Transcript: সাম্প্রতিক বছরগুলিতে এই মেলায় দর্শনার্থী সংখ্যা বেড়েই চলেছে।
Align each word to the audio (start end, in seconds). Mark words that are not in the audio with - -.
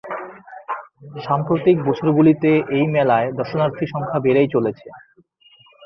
সাম্প্রতিক 1.23 1.77
বছরগুলিতে 1.87 2.49
এই 2.77 2.85
মেলায় 2.95 3.27
দর্শনার্থী 3.39 3.85
সংখ্যা 3.93 4.19
বেড়েই 4.19 4.47
চলেছে। 4.55 4.87